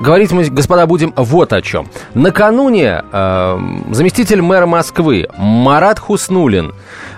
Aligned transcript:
Говорить 0.00 0.32
мы, 0.32 0.44
господа, 0.44 0.86
будем 0.86 1.12
вот 1.14 1.52
о 1.52 1.60
чем. 1.60 1.86
Накануне 2.14 3.04
э, 3.12 3.58
заместитель 3.90 4.40
мэра 4.40 4.64
Москвы 4.64 5.28
Марат 5.36 5.98
Хуснулин 5.98 6.72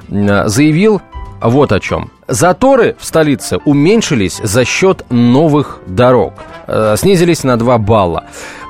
э, 0.09 0.49
заявил 0.49 1.01
вот 1.41 1.71
о 1.71 1.79
чем. 1.79 2.11
Заторы 2.29 2.97
в 2.99 3.05
столице 3.05 3.59
уменьшились 3.65 4.41
за 4.43 4.65
счет 4.65 5.05
новых 5.11 5.81
дорог. 5.87 6.35
Э, 6.67 6.95
снизились 6.97 7.43
на 7.45 7.59
2 7.59 7.79
балла. 7.79 8.25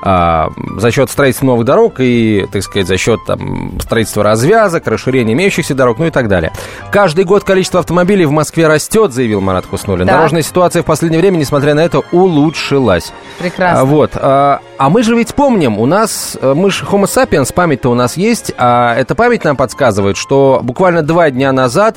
А, 0.05 0.49
за 0.77 0.91
счет 0.91 1.09
строительства 1.09 1.45
новых 1.45 1.65
дорог 1.65 1.95
и, 1.99 2.45
так 2.51 2.61
сказать, 2.63 2.87
за 2.87 2.97
счет 2.97 3.21
там, 3.25 3.79
строительства 3.79 4.21
развязок, 4.21 4.85
расширения 4.85 5.31
имеющихся 5.31 5.75
дорог, 5.75 5.97
ну 5.97 6.07
и 6.07 6.09
так 6.09 6.27
далее. 6.27 6.51
Каждый 6.91 7.23
год 7.23 7.45
количество 7.45 7.79
автомобилей 7.79 8.25
в 8.25 8.31
Москве 8.31 8.67
растет, 8.67 9.13
заявил 9.13 9.39
Марат 9.39 9.65
Хуснулин. 9.65 10.05
Да. 10.05 10.15
Дорожная 10.17 10.41
ситуация 10.41 10.83
в 10.83 10.85
последнее 10.85 11.21
время, 11.21 11.37
несмотря 11.37 11.73
на 11.73 11.79
это, 11.79 12.01
улучшилась. 12.11 13.13
Прекрасно. 13.39 13.79
А, 13.79 13.85
вот. 13.85 14.11
А, 14.15 14.59
мы 14.89 15.03
же 15.03 15.15
ведь 15.15 15.33
помним, 15.35 15.79
у 15.79 15.85
нас, 15.85 16.37
э, 16.41 16.53
мы 16.53 16.69
же 16.69 16.83
Homo 16.83 17.05
sapiens, 17.05 17.53
память-то 17.53 17.89
у 17.89 17.95
нас 17.95 18.17
есть, 18.17 18.51
а 18.57 18.93
эта 18.95 19.15
память 19.15 19.45
нам 19.45 19.55
подсказывает, 19.55 20.17
что 20.17 20.59
буквально 20.61 21.01
два 21.01 21.29
дня 21.29 21.53
назад 21.53 21.95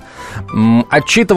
м, 0.52 0.86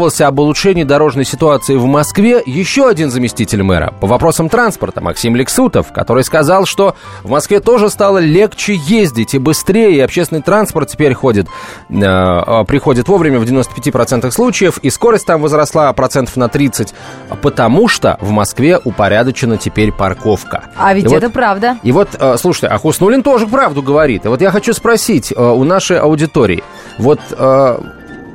отчитывался 0.09 0.27
об 0.27 0.39
улучшении 0.39 0.83
дорожной 0.83 1.25
ситуации 1.25 1.75
в 1.75 1.85
Москве 1.85 2.41
еще 2.45 2.87
один 2.87 3.11
заместитель 3.11 3.61
мэра 3.63 3.93
по 3.99 4.07
вопросам 4.07 4.49
транспорта, 4.49 5.01
Максим 5.01 5.35
Лексутов, 5.35 5.91
который 5.91 6.23
сказал, 6.23 6.65
что 6.65 6.95
в 7.23 7.29
Москве 7.29 7.59
тоже 7.59 7.89
стало 7.89 8.17
легче 8.17 8.73
ездить 8.73 9.35
и 9.35 9.37
быстрее, 9.37 9.95
и 9.95 9.99
общественный 9.99 10.41
транспорт 10.41 10.89
теперь 10.89 11.13
ходит, 11.13 11.47
э, 11.89 11.95
э 12.01 12.65
приходит 12.65 13.07
вовремя 13.07 13.39
в 13.39 13.45
95% 13.45 14.31
случаев, 14.31 14.79
и 14.79 14.89
скорость 14.89 15.27
там 15.27 15.41
возросла 15.41 15.93
процентов 15.93 16.35
на 16.37 16.49
30, 16.49 16.93
потому 17.41 17.87
что 17.87 18.17
в 18.19 18.31
Москве 18.31 18.79
упорядочена 18.83 19.57
теперь 19.57 19.91
парковка. 19.91 20.63
А 20.75 20.93
ведь 20.93 21.11
и 21.11 21.15
это 21.15 21.27
вот, 21.27 21.33
правда. 21.33 21.77
И 21.83 21.91
вот, 21.91 22.09
э, 22.19 22.37
слушайте, 22.37 22.67
а 22.67 22.77
Хуснулин 22.77 23.21
тоже 23.21 23.47
правду 23.47 23.83
говорит. 23.83 24.25
И 24.25 24.27
вот 24.27 24.41
я 24.41 24.51
хочу 24.51 24.73
спросить 24.73 25.31
э, 25.31 25.41
у 25.41 25.63
нашей 25.63 25.99
аудитории, 25.99 26.63
вот 26.97 27.19
э, 27.31 27.79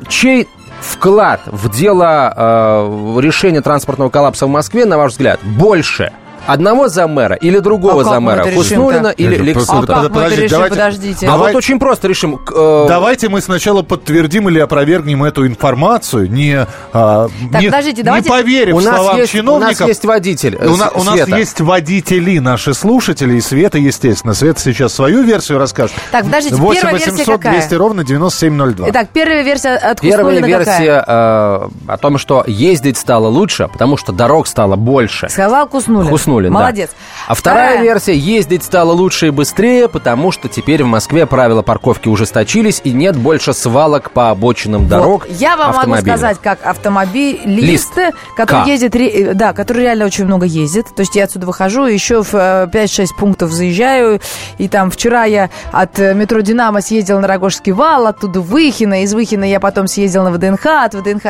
чей 0.08 0.48
вклад 0.84 1.40
в 1.46 1.70
дело 1.70 2.32
э, 2.36 3.20
решения 3.20 3.60
транспортного 3.60 4.10
коллапса 4.10 4.46
в 4.46 4.50
Москве, 4.50 4.84
на 4.84 4.98
ваш 4.98 5.12
взгляд, 5.12 5.40
больше– 5.42 6.12
одного 6.46 6.88
за 6.88 7.06
мэра 7.06 7.36
или 7.36 7.58
другого 7.58 8.02
а 8.02 8.04
за 8.04 8.20
мэра? 8.20 8.44
Хуснулина 8.54 9.08
или 9.08 9.36
Лексутова? 9.36 9.82
А 9.82 10.02
как 10.02 10.14
мы 10.14 10.22
это 10.22 10.34
решим? 10.34 10.50
Давайте, 10.50 10.74
Подождите. 10.74 11.26
А 11.26 11.30
Давай... 11.30 11.52
вот 11.52 11.58
очень 11.58 11.78
просто 11.78 12.08
решим. 12.08 12.40
Э... 12.54 12.86
Давайте 12.88 13.28
мы 13.28 13.40
сначала 13.40 13.82
подтвердим 13.82 14.48
или 14.48 14.58
опровергнем 14.58 15.24
эту 15.24 15.46
информацию, 15.46 16.30
не, 16.30 16.66
а, 16.92 17.28
так, 17.52 17.60
не, 17.60 17.66
подождите, 17.66 18.02
давайте... 18.02 18.28
не 18.28 18.36
поверив 18.36 18.74
у 18.74 18.80
нас 18.80 18.96
словам 18.96 19.16
есть, 19.18 19.32
чиновников. 19.32 19.76
У 19.76 19.80
нас 19.80 19.88
есть 19.88 20.04
водитель. 20.04 20.56
У, 20.56 20.76
на, 20.76 20.88
у 20.90 21.02
нас 21.02 21.28
есть 21.28 21.60
водители, 21.60 22.38
наши 22.38 22.74
слушатели, 22.74 23.34
и 23.34 23.40
Света, 23.40 23.78
естественно. 23.78 24.34
Света 24.34 24.60
сейчас 24.60 24.94
свою 24.94 25.22
версию 25.22 25.58
расскажет. 25.58 25.96
Так, 26.10 26.24
подождите, 26.24 26.56
8 26.56 26.80
первая 26.80 26.94
800 26.94 27.16
версия 27.18 27.32
какая? 27.32 27.52
200 27.52 27.74
ровно 27.74 28.04
9702. 28.04 28.90
Итак, 28.90 29.08
первая 29.12 29.42
версия 29.42 29.76
от 29.76 30.00
Первая 30.00 30.40
версия 30.40 31.04
э, 31.06 31.68
о 31.86 31.96
том, 32.00 32.18
что 32.18 32.44
ездить 32.46 32.96
стало 32.96 33.28
лучше, 33.28 33.68
потому 33.68 33.96
что 33.96 34.12
дорог 34.12 34.46
стало 34.46 34.76
больше. 34.76 35.28
Сказал 35.28 35.66
Куснулин. 35.66 36.08
Хуснулин, 36.34 36.52
Молодец. 36.52 36.90
Да. 36.90 36.96
А 37.28 37.34
вторая, 37.34 37.68
вторая 37.70 37.82
версия– 37.84 38.14
ездить 38.16 38.64
стало 38.64 38.92
лучше 38.92 39.28
и 39.28 39.30
быстрее, 39.30 39.88
потому 39.88 40.32
что 40.32 40.48
теперь 40.48 40.82
в 40.82 40.86
Москве 40.86 41.26
правила 41.26 41.62
парковки 41.62 42.08
ужесточились 42.08 42.80
и 42.84 42.92
нет 42.92 43.16
больше 43.16 43.54
свалок 43.54 44.10
по 44.10 44.30
обочинам 44.30 44.88
дорог 44.88 45.26
вот. 45.26 45.36
Я 45.38 45.56
вам 45.56 45.74
могу 45.76 45.96
сказать, 45.96 46.38
как 46.42 46.64
автомобилист, 46.64 47.92
который 48.36 48.64
К. 48.64 48.68
ездит, 48.68 48.96
э, 48.96 49.34
да, 49.34 49.52
который 49.52 49.82
реально 49.82 50.06
очень 50.06 50.24
много 50.24 50.46
ездит. 50.46 50.86
То 50.94 51.00
есть 51.00 51.14
я 51.14 51.24
отсюда 51.24 51.46
выхожу, 51.46 51.86
еще 51.86 52.22
в 52.22 52.34
5-6 52.34 53.02
э, 53.02 53.06
пунктов 53.18 53.50
заезжаю, 53.50 54.20
и 54.58 54.68
там 54.68 54.90
вчера 54.90 55.24
я 55.24 55.50
от 55.72 55.98
э, 55.98 56.14
метро 56.14 56.40
«Динамо» 56.40 56.80
съездил 56.80 57.20
на 57.20 57.28
Рогожский 57.28 57.72
вал, 57.72 58.06
оттуда 58.06 58.40
в 58.40 58.54
Выхино, 58.54 59.02
из 59.02 59.14
Выхина 59.14 59.44
я 59.44 59.60
потом 59.60 59.86
съездил 59.88 60.24
на 60.24 60.30
ВДНХ, 60.30 60.66
от 60.66 60.94
ВДНХ 60.94 61.24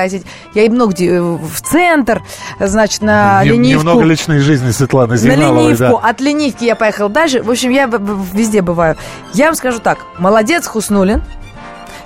я 0.55 0.63
и 0.63 0.69
много 0.69 0.93
где 0.93 1.21
в 1.21 1.61
центр, 1.63 2.23
значит, 2.59 3.03
на 3.03 3.43
Ленивку. 3.45 3.85
Немного 3.85 4.05
личной 4.05 4.39
жизни 4.41 4.71
Светланы 4.95 5.17
Зиналовой, 5.17 5.73
Ленивку. 5.73 6.01
Да. 6.03 6.09
От 6.09 6.21
Ленивки 6.21 6.65
я 6.65 6.77
поехал 6.77 7.09
дальше. 7.09 7.43
В 7.43 7.51
общем, 7.51 7.71
я 7.71 7.87
везде 7.87 8.63
бываю. 8.63 8.97
Я 9.33 9.47
вам 9.47 9.55
скажу 9.55 9.79
так. 9.81 9.99
Молодец 10.19 10.67
Хуснулин. 10.67 11.23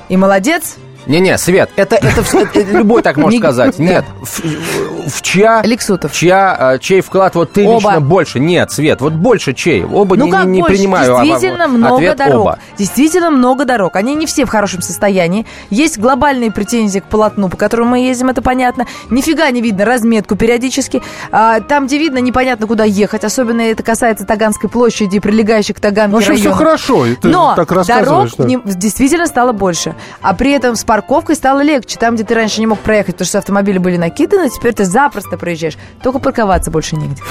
И 0.08 0.16
молодец 0.16 0.76
не-не, 1.08 1.38
Свет, 1.38 1.70
это, 1.76 1.96
это, 1.96 2.20
это 2.20 2.60
любой 2.70 3.02
так 3.02 3.16
может 3.16 3.38
сказать. 3.40 3.78
Нет, 3.78 4.04
в, 4.20 5.08
в 5.08 5.22
чья... 5.22 5.62
Лексутов. 5.64 6.12
Чья, 6.12 6.56
а, 6.58 6.78
чей 6.78 7.00
вклад 7.00 7.34
вот 7.34 7.52
ты 7.52 7.66
оба. 7.66 7.76
лично 7.76 8.00
больше? 8.00 8.40
Нет, 8.40 8.70
Свет, 8.70 9.00
вот 9.00 9.14
больше 9.14 9.54
чей? 9.54 9.84
Оба 9.84 10.16
ну, 10.16 10.26
не, 10.26 10.30
как 10.30 10.44
не, 10.44 10.60
не 10.60 10.62
принимаю. 10.62 11.24
Действительно 11.24 11.64
а, 11.64 11.68
много 11.68 11.96
ответ 11.96 12.16
дорог. 12.18 12.40
Оба. 12.42 12.58
Действительно 12.76 13.30
много 13.30 13.64
дорог. 13.64 13.96
Они 13.96 14.14
не 14.14 14.26
все 14.26 14.44
в 14.44 14.50
хорошем 14.50 14.82
состоянии. 14.82 15.46
Есть 15.70 15.98
глобальные 15.98 16.52
претензии 16.52 16.98
к 16.98 17.04
полотну, 17.04 17.48
по 17.48 17.56
которому 17.56 17.90
мы 17.92 18.00
ездим, 18.00 18.28
это 18.28 18.42
понятно. 18.42 18.86
Нифига 19.08 19.50
не 19.50 19.62
видно 19.62 19.86
разметку 19.86 20.36
периодически. 20.36 21.02
А, 21.32 21.60
там, 21.60 21.86
где 21.86 21.98
видно, 21.98 22.18
непонятно, 22.18 22.66
куда 22.66 22.84
ехать. 22.84 23.24
Особенно 23.24 23.62
это 23.62 23.82
касается 23.82 24.26
Таганской 24.26 24.68
площади 24.68 25.16
и 25.16 25.20
прилегающих 25.20 25.76
к 25.76 25.80
Таганке 25.80 26.18
районов. 26.18 26.38
все 26.38 26.52
хорошо. 26.52 27.06
Но 27.22 27.54
так 27.56 27.68
дорог 27.86 28.38
не, 28.38 28.60
действительно 28.62 29.26
стало 29.26 29.52
больше. 29.52 29.94
А 30.20 30.34
при 30.34 30.52
этом 30.52 30.76
с 30.76 30.84
парковкой 30.98 31.36
стало 31.36 31.62
легче. 31.62 31.96
Там, 31.98 32.16
где 32.16 32.24
ты 32.24 32.34
раньше 32.34 32.60
не 32.60 32.66
мог 32.66 32.80
проехать, 32.80 33.14
потому 33.14 33.26
что 33.26 33.38
автомобили 33.38 33.78
были 33.78 33.96
накиданы, 33.96 34.50
теперь 34.50 34.74
ты 34.74 34.84
запросто 34.84 35.36
проезжаешь. 35.38 35.76
Только 36.02 36.18
парковаться 36.18 36.70
больше 36.70 36.96
негде. 36.96 37.22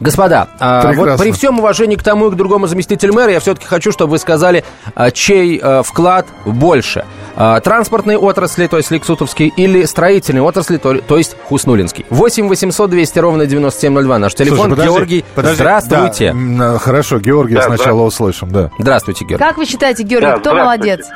Господа, 0.00 0.48
а, 0.60 0.92
вот 0.92 1.18
при 1.18 1.32
всем 1.32 1.58
уважении 1.58 1.96
к 1.96 2.04
тому 2.04 2.28
и 2.28 2.30
к 2.30 2.34
другому 2.34 2.68
заместителю 2.68 3.14
мэра, 3.14 3.32
я 3.32 3.40
все-таки 3.40 3.66
хочу, 3.66 3.90
чтобы 3.90 4.12
вы 4.12 4.18
сказали, 4.18 4.64
а, 4.94 5.10
чей 5.10 5.60
а, 5.60 5.82
вклад 5.82 6.26
больше. 6.44 7.04
Транспортной 7.36 8.16
отрасли, 8.16 8.66
то 8.66 8.78
есть 8.78 8.90
Лексутовский, 8.90 9.52
или 9.56 9.84
строительной 9.84 10.40
отрасли, 10.40 10.76
то, 10.76 11.00
то 11.00 11.16
есть 11.16 11.36
Хуснулинский. 11.44 12.04
8 12.10 12.48
800 12.48 12.90
200 12.90 13.18
ровно 13.20 13.46
9702. 13.46 14.18
Наш 14.18 14.34
телефон. 14.34 14.56
Слушай, 14.56 14.70
подожди, 14.70 14.90
Георгий, 14.90 15.24
подожди, 15.36 15.54
здравствуйте. 15.54 16.34
Да, 16.34 16.78
хорошо, 16.78 17.20
Георгий 17.20 17.54
да, 17.54 17.62
сначала 17.62 18.00
да. 18.00 18.06
услышим. 18.06 18.50
Да. 18.50 18.70
Здравствуйте, 18.80 19.24
Георгий. 19.24 19.44
Как 19.44 19.56
вы 19.56 19.66
считаете, 19.66 20.02
Георгий, 20.02 20.26
да, 20.26 20.38
кто 20.38 20.52
молодец? 20.52 21.06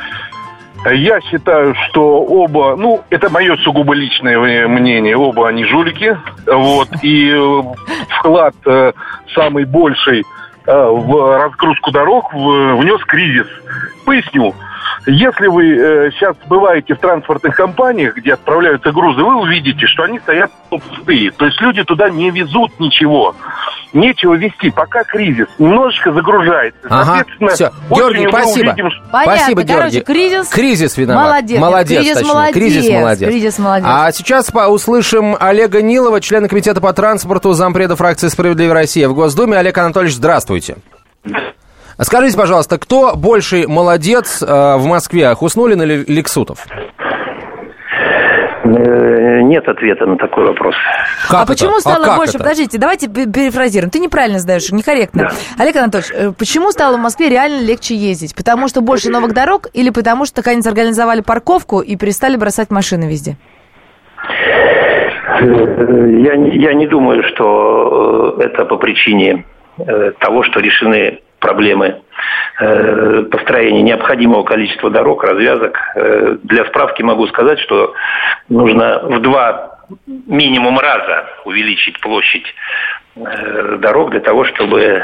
Я 0.84 1.20
считаю, 1.20 1.76
что 1.88 2.22
оба, 2.25 2.75
ну, 2.76 3.03
это 3.10 3.31
мое 3.31 3.56
сугубо 3.59 3.94
личное 3.94 4.66
мнение, 4.66 5.16
оба 5.16 5.48
они 5.48 5.65
жулики, 5.65 6.16
вот, 6.47 6.88
и 7.03 7.31
э, 7.31 7.62
вклад 8.19 8.54
э, 8.66 8.92
самый 9.32 9.65
больший 9.65 10.25
э, 10.66 10.87
в 10.91 11.38
разгрузку 11.38 11.92
дорог 11.92 12.34
внес 12.34 13.00
кризис. 13.04 13.47
Поясню. 14.04 14.54
Если 15.06 15.47
вы 15.47 15.76
э, 15.76 16.10
сейчас 16.12 16.36
бываете 16.48 16.94
в 16.94 16.98
транспортных 16.98 17.56
компаниях, 17.56 18.16
где 18.16 18.34
отправляются 18.34 18.92
грузы, 18.92 19.22
вы 19.22 19.41
увидите, 19.41 19.86
что 19.86 20.04
они 20.04 20.19
стоят 20.20 20.50
пустые. 20.70 21.30
То 21.32 21.47
есть 21.47 21.60
люди 21.60 21.82
туда 21.84 22.10
не 22.10 22.30
везут 22.30 22.78
ничего 22.78 23.34
нечего 23.92 24.34
вести, 24.34 24.70
пока 24.70 25.04
кризис 25.04 25.47
немножечко 25.58 26.12
загружается. 26.12 26.80
Ага, 26.88 27.25
все. 27.53 27.70
Георгий, 27.91 28.26
спасибо. 28.28 28.70
Увидим... 28.70 28.91
Понятно, 29.10 29.36
спасибо, 29.36 29.62
Георгий. 29.62 30.00
кризис... 30.00 30.48
Кризис 30.48 30.97
виноват. 30.97 31.24
Молодец. 31.26 31.60
Молодец, 31.60 31.98
кризис 31.98 32.14
точнее. 32.14 32.32
молодец. 32.32 32.54
Кризис 32.54 32.91
молодец. 32.91 33.28
Кризис 33.28 33.59
молодец. 33.59 33.86
А 33.88 34.12
сейчас 34.12 34.53
услышим 34.69 35.36
Олега 35.38 35.82
Нилова, 35.82 36.20
члена 36.20 36.48
комитета 36.48 36.80
по 36.80 36.92
транспорту, 36.92 37.53
зампреда 37.53 37.97
фракции 37.97 38.28
«Справедливая 38.28 38.74
Россия» 38.74 39.09
в 39.09 39.14
Госдуме. 39.14 39.56
Олег 39.59 39.76
Анатольевич, 39.78 40.16
здравствуйте. 40.16 40.76
Скажите, 42.02 42.36
пожалуйста, 42.36 42.78
кто 42.78 43.14
больший 43.16 43.66
молодец 43.66 44.42
э, 44.42 44.46
в 44.46 44.86
Москве, 44.86 45.34
Хуснулин 45.34 45.82
или 45.82 46.04
Лексутов? 46.08 46.66
Э, 48.64 49.40
нет 49.42 49.68
ответа 49.68 50.06
на 50.06 50.16
такой 50.16 50.46
вопрос. 50.46 50.74
Как 51.28 51.41
а 51.41 51.42
это? 51.44 51.52
почему 51.52 51.78
стало 51.78 52.06
а 52.06 52.16
больше? 52.16 52.34
Это? 52.34 52.44
Подождите, 52.44 52.78
давайте 52.78 53.08
перефразируем. 53.08 53.91
Ты 53.91 54.00
неправильно 54.00 54.38
задаешь, 54.41 54.70
некорректно. 54.72 55.30
Да. 55.30 55.62
Олег 55.62 55.76
Анатольевич, 55.76 56.12
э, 56.12 56.32
почему 56.36 56.71
стало 56.72 56.97
в 56.97 57.00
Москве 57.00 57.28
реально 57.28 57.65
легче 57.65 57.94
ездить? 57.94 58.34
Потому 58.34 58.68
что 58.68 58.80
больше 58.80 59.10
новых 59.10 59.32
дорог 59.32 59.68
или 59.72 59.91
потому 59.91 60.24
что 60.24 60.41
наконец 60.41 60.66
организовали 60.66 61.21
парковку 61.21 61.80
и 61.80 61.97
перестали 61.97 62.36
бросать 62.36 62.71
машины 62.71 63.04
везде? 63.04 63.36
Я, 65.41 66.34
я 66.34 66.74
не 66.74 66.86
думаю, 66.86 67.22
что 67.24 68.38
это 68.41 68.65
по 68.65 68.77
причине 68.77 69.44
того, 70.21 70.44
что 70.44 70.60
решены 70.60 71.21
проблемы 71.42 72.00
э, 72.60 73.22
построения 73.30 73.83
необходимого 73.83 74.44
количества 74.44 74.89
дорог, 74.89 75.22
развязок. 75.24 75.77
Э, 75.94 76.36
для 76.42 76.65
справки 76.66 77.03
могу 77.03 77.27
сказать, 77.27 77.59
что 77.60 77.94
нужно 78.48 79.00
в 79.03 79.21
два 79.21 79.78
минимум 80.27 80.78
раза 80.78 81.27
увеличить 81.44 82.00
площадь 82.00 82.47
э, 83.16 83.77
дорог 83.78 84.12
для 84.12 84.21
того, 84.21 84.44
чтобы, 84.44 85.03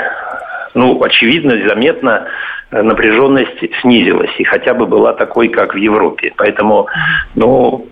ну, 0.75 1.03
очевидно, 1.03 1.69
заметно 1.69 2.27
напряженность 2.71 3.59
снизилась 3.81 4.31
и 4.39 4.45
хотя 4.45 4.75
бы 4.75 4.87
была 4.87 5.15
такой, 5.15 5.49
как 5.49 5.75
в 5.75 5.77
Европе. 5.77 6.33
Поэтому, 6.37 6.87
ну, 7.35 7.87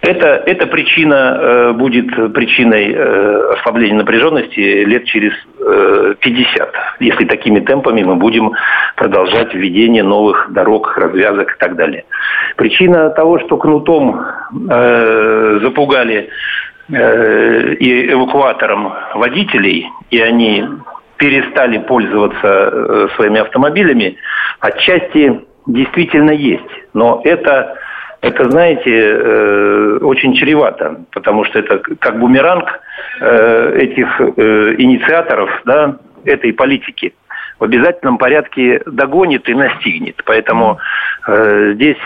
это, 0.00 0.42
эта 0.46 0.66
причина 0.66 1.38
э, 1.40 1.72
будет 1.72 2.32
причиной 2.32 2.92
э, 2.92 3.52
ослабления 3.58 3.98
напряженности 3.98 4.84
лет 4.84 5.04
через 5.04 5.32
э, 5.60 6.14
50, 6.18 6.74
если 7.00 7.24
такими 7.26 7.60
темпами 7.60 8.02
мы 8.02 8.16
будем 8.16 8.52
продолжать 8.96 9.54
введение 9.54 10.02
новых 10.02 10.48
дорог, 10.52 10.96
развязок 10.96 11.54
и 11.54 11.58
так 11.58 11.76
далее. 11.76 12.04
Причина 12.56 13.10
того, 13.10 13.38
что 13.40 13.58
кнутом 13.58 14.20
э, 14.70 15.58
запугали 15.62 16.30
э, 16.90 17.74
и 17.74 18.12
эвакуатором 18.12 18.92
водителей, 19.14 19.88
и 20.10 20.20
они 20.20 20.64
перестали 21.22 21.78
пользоваться 21.78 22.42
э, 22.42 23.08
своими 23.14 23.38
автомобилями, 23.38 24.16
отчасти 24.58 25.40
действительно 25.68 26.32
есть. 26.32 26.68
Но 26.94 27.20
это, 27.22 27.76
это 28.20 28.50
знаете, 28.50 28.90
э, 28.90 29.98
очень 30.02 30.34
чревато, 30.34 30.96
потому 31.12 31.44
что 31.44 31.60
это 31.60 31.78
как 31.78 32.18
бумеранг 32.18 32.64
э, 33.20 33.78
этих 33.82 34.20
инициаторов 34.20 35.48
да, 35.64 35.98
этой 36.24 36.52
политики 36.52 37.14
в 37.60 37.64
обязательном 37.64 38.18
порядке 38.18 38.82
догонит 38.84 39.48
и 39.48 39.54
настигнет. 39.54 40.20
Поэтому 40.24 40.80
здесь, 41.28 42.02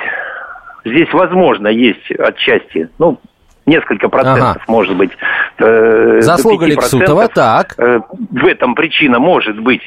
здесь 0.85 1.11
возможно 1.15 1.69
есть 1.69 2.11
отчасти, 2.11 2.91
ну, 2.99 3.19
несколько 3.65 4.11
процентов, 4.11 4.57
ага. 4.57 4.65
может 4.69 4.95
быть. 4.95 5.13
Э, 5.58 6.20
Заслуга 6.20 6.67
Лексутова, 6.67 7.29
так. 7.29 7.75
Э, 7.79 8.00
в 8.08 8.47
этом 8.47 8.75
причина 8.75 9.19
может 9.19 9.58
быть. 9.61 9.82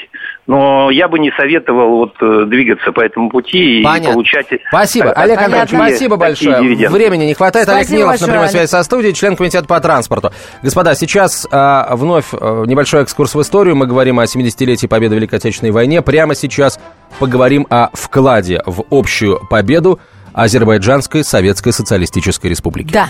Но 0.48 0.89
я 0.89 1.07
бы 1.07 1.19
не 1.19 1.31
советовал 1.31 1.98
вот 1.98 2.16
э, 2.21 2.45
двигаться 2.48 2.92
по 2.92 3.01
этому 3.01 3.30
пути 3.30 3.83
Понятно. 3.83 4.10
и 4.10 4.13
получать... 4.13 4.48
Спасибо. 4.68 5.12
Олег 5.12 5.39
Андреевич, 5.39 5.69
спасибо 5.69 6.16
большое. 6.16 6.62
Дивиденды. 6.62 6.98
Времени 6.98 7.25
не 7.25 7.33
хватает. 7.36 7.68
Спасибо 7.68 7.80
Олег 7.80 7.92
Милов 7.92 8.10
большое, 8.10 8.27
на 8.27 8.33
прямой 8.33 8.45
Олег. 8.45 8.51
связи 8.57 8.69
со 8.71 8.83
студией, 8.83 9.13
член 9.13 9.36
комитета 9.36 9.68
по 9.68 9.80
транспорту. 9.80 10.31
Господа, 10.63 10.95
сейчас 10.95 11.48
а, 11.51 11.95
вновь 11.95 12.25
а, 12.33 12.63
небольшой 12.66 13.04
экскурс 13.04 13.36
в 13.36 13.42
историю. 13.42 13.75
Мы 13.75 13.86
говорим 13.86 14.19
о 14.19 14.24
70-летии 14.24 14.88
Победы 14.88 15.13
в 15.13 15.18
Великой 15.19 15.36
Отечественной 15.36 15.71
войне. 15.71 16.01
Прямо 16.01 16.33
сейчас 16.33 16.80
поговорим 17.19 17.68
о 17.69 17.89
вкладе 17.94 18.63
в 18.66 18.86
общую 18.89 19.39
победу 19.50 20.00
Азербайджанской 20.33 21.24
Советской 21.24 21.74
Социалистической 21.74 22.50
Республики. 22.50 22.92
Да. 22.92 23.10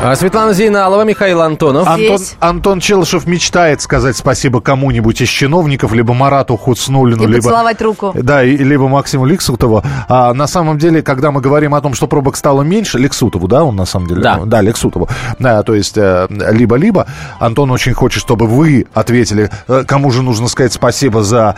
А 0.00 0.14
Светлана 0.16 0.52
Зейналова, 0.52 1.02
Михаил 1.02 1.42
Антонов. 1.42 1.86
Антон, 1.86 2.18
Антон 2.40 2.80
Челышев 2.80 3.26
мечтает 3.26 3.82
сказать 3.82 4.16
спасибо 4.16 4.60
кому-нибудь 4.60 5.20
из 5.20 5.28
чиновников, 5.28 5.92
либо 5.92 6.14
Марату 6.14 6.56
Хуцнулину, 6.56 7.24
и 7.24 7.26
либо... 7.26 7.42
поцеловать 7.42 7.82
руку. 7.82 8.12
Да, 8.14 8.42
и, 8.44 8.56
либо 8.56 8.88
Максиму 8.88 9.26
Лексутову. 9.26 9.82
А 10.08 10.32
на 10.32 10.46
самом 10.46 10.78
деле, 10.78 11.02
когда 11.02 11.30
мы 11.30 11.40
говорим 11.40 11.74
о 11.74 11.80
том, 11.80 11.94
что 11.94 12.06
пробок 12.06 12.36
стало 12.36 12.62
меньше, 12.62 12.98
Лексутову, 12.98 13.48
да, 13.48 13.64
он 13.64 13.76
на 13.76 13.84
самом 13.84 14.06
деле? 14.06 14.22
Да. 14.22 14.40
Да, 14.46 14.60
Лексутову. 14.60 15.08
Да, 15.38 15.62
то 15.62 15.74
есть 15.74 15.98
э, 15.98 16.26
либо-либо. 16.30 17.06
Антон 17.38 17.70
очень 17.70 17.92
хочет, 17.92 18.22
чтобы 18.22 18.46
вы 18.46 18.86
ответили, 18.94 19.50
э, 19.66 19.84
кому 19.86 20.10
же 20.10 20.22
нужно 20.22 20.48
сказать 20.48 20.72
спасибо 20.72 21.22
за 21.22 21.56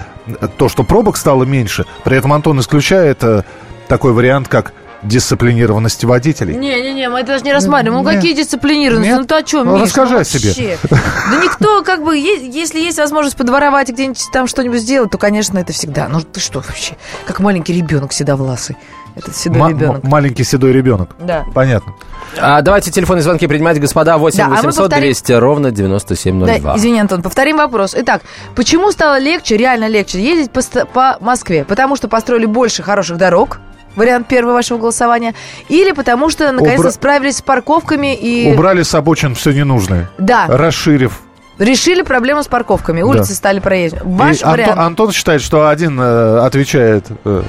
то, 0.57 0.69
что 0.69 0.83
пробок 0.83 1.19
стало 1.19 1.45
меньше. 1.45 1.85
При 2.05 2.17
этом 2.17 2.33
Антон 2.33 2.59
исключает 2.59 3.23
э, 3.23 3.43
такой 3.87 4.13
вариант, 4.13 4.49
как 4.49 4.73
дисциплинированности 5.03 6.07
водителей. 6.07 6.57
Не-не-не, 6.57 7.09
мы 7.09 7.21
это 7.21 7.29
даже 7.29 7.45
не 7.45 7.53
рассматриваем. 7.53 8.05
Ну, 8.05 8.11
какие 8.11 8.35
дисциплинированности? 8.35 9.15
Ну, 9.15 9.25
ты 9.25 9.35
о 9.35 9.43
чем, 9.43 9.67
ну, 9.67 9.75
Миш? 9.75 9.85
Расскажи 9.85 10.15
ну, 10.15 10.21
о 10.21 10.25
себе. 10.25 10.79
Да 10.91 11.43
никто, 11.43 11.83
как 11.83 12.05
бы, 12.05 12.17
если 12.17 12.81
есть 12.81 12.99
возможность 12.99 13.37
подворовать 13.37 13.89
и 13.89 13.93
где-нибудь 13.93 14.23
там 14.33 14.47
что-нибудь 14.47 14.81
сделать, 14.81 15.11
то, 15.11 15.19
конечно, 15.19 15.59
это 15.59 15.73
всегда. 15.73 16.09
Ну, 16.09 16.21
ты 16.21 16.41
что 16.41 16.61
вообще? 16.61 16.97
Как 17.27 17.41
маленький 17.41 17.73
ребенок 17.73 18.13
седовласый. 18.13 18.77
Этот 19.17 19.37
седой 19.37 19.63
М- 19.63 19.69
ребенок. 19.71 20.05
Маленький 20.05 20.45
седой 20.45 20.73
ребенок. 20.73 21.17
Да. 21.19 21.45
Понятно. 21.53 21.95
А, 22.39 22.63
давайте 22.63 22.91
телефонные 22.91 23.23
звонки 23.23 23.47
принимать, 23.47 23.81
господа. 23.81 24.19
8 24.19 24.39
да, 24.39 24.49
800 24.49 24.65
а 24.65 24.83
повторим... 24.83 25.03
200 25.03 25.33
ровно 25.33 25.71
9702. 25.73 26.59
Да, 26.59 26.77
извини, 26.77 27.01
Антон, 27.01 27.23
повторим 27.23 27.57
вопрос. 27.57 27.95
Итак, 27.99 28.23
почему 28.55 28.93
стало 28.93 29.19
легче, 29.19 29.57
реально 29.57 29.89
легче 29.89 30.23
ездить 30.23 30.53
по, 30.53 30.63
по 30.87 31.17
Москве? 31.21 31.65
Потому 31.65 31.97
что 31.97 32.09
построили 32.09 32.47
больше 32.47 32.83
хороших 32.83 33.17
дорог, 33.17 33.59
вариант 33.97 34.29
первого 34.29 34.55
вашего 34.55 34.79
голосования, 34.79 35.35
или 35.69 35.93
потому 35.93 36.31
что 36.31 36.51
наконец-то 36.53 36.81
Убра... 36.81 36.93
справились 36.93 37.39
с 37.39 37.43
парковками 37.43 38.15
и... 38.15 38.53
Убрали 38.53 38.83
с 38.83 38.95
обочин 38.95 39.35
все 39.35 39.53
ненужное. 39.53 40.11
Да. 40.19 40.47
Расширив 40.49 41.21
Решили 41.61 42.01
проблему 42.01 42.43
с 42.43 42.47
парковками. 42.47 43.03
Улицы 43.03 43.29
да. 43.29 43.35
стали 43.35 43.61
проездить. 43.61 44.01
Ваш 44.03 44.41
вариант... 44.41 44.71
Антон, 44.71 44.87
Антон 44.87 45.13
считает, 45.13 45.43
что 45.43 45.69
один 45.69 46.01
э, 46.01 46.39
отвечает 46.39 47.09
э, 47.27 47.43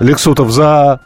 Лексутов 0.00 0.50
за 0.50 0.98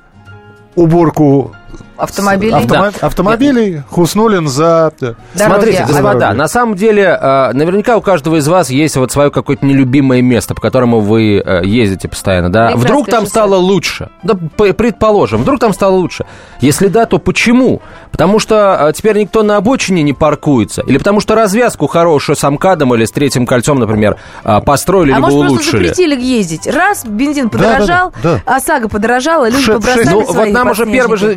уборку 0.74 1.54
Автомобилей? 1.96 2.52
Автомо- 2.54 2.92
да. 3.00 3.06
Автомобилей 3.06 3.82
Хуснулин 3.90 4.48
за... 4.48 4.92
Дороги. 5.00 5.16
Смотрите, 5.34 5.84
господа, 5.88 6.32
на 6.34 6.48
самом 6.48 6.74
деле, 6.74 7.18
э, 7.20 7.52
наверняка 7.52 7.96
у 7.96 8.00
каждого 8.00 8.36
из 8.36 8.48
вас 8.48 8.70
есть 8.70 8.96
вот 8.96 9.12
свое 9.12 9.30
какое-то 9.30 9.64
нелюбимое 9.64 10.22
место, 10.22 10.54
по 10.54 10.60
которому 10.60 11.00
вы 11.00 11.42
э, 11.44 11.62
ездите 11.64 12.08
постоянно, 12.08 12.50
да? 12.50 12.66
Прекрасно, 12.66 12.84
вдруг 12.88 13.06
там 13.08 13.26
стало 13.26 13.56
лучше? 13.56 14.10
Да, 14.22 14.34
предположим, 14.72 15.42
вдруг 15.42 15.60
там 15.60 15.72
стало 15.72 15.94
лучше. 15.94 16.24
Если 16.60 16.88
да, 16.88 17.06
то 17.06 17.18
почему? 17.18 17.80
Потому 18.10 18.38
что 18.38 18.88
э, 18.88 18.92
теперь 18.92 19.16
никто 19.18 19.42
на 19.42 19.56
обочине 19.56 20.02
не 20.02 20.12
паркуется? 20.12 20.82
Или 20.82 20.98
потому 20.98 21.20
что 21.20 21.34
развязку 21.34 21.86
хорошую 21.86 22.36
с 22.36 22.44
Амкадом 22.44 22.94
или 22.94 23.04
с 23.04 23.10
Третьим 23.10 23.46
кольцом, 23.46 23.78
например, 23.78 24.16
построили, 24.64 25.12
а 25.12 25.16
либо 25.16 25.28
может, 25.28 25.50
улучшили? 25.50 25.70
просто 25.70 25.88
запретили 25.88 26.20
ездить? 26.22 26.66
Раз, 26.66 27.04
бензин 27.04 27.48
подорожал, 27.50 28.12
да, 28.22 28.34
да, 28.34 28.40
да. 28.46 28.56
ОСАГО 28.56 28.88
подорожала, 28.88 29.48
люди 29.48 29.62
Ш- 29.62 29.72
побросали 29.74 30.08
Ну, 30.08 30.24
вот 30.24 30.48
нам 30.50 30.70
уже 30.70 30.86
первый 30.86 31.16
же 31.18 31.34